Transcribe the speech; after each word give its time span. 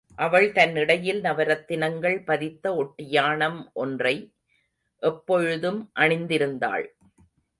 அவள் 0.15 0.51
தன் 0.51 0.75
இடையில் 0.75 1.21
நவரத்தினங்கள் 1.21 2.25
பதித்த 2.25 2.73
ஒட்டியாணம் 2.75 3.59
ஒன்றை 3.73 4.15
எப்பொழுதும் 5.03 5.91
அணிந்திருந்தாள். 5.99 6.85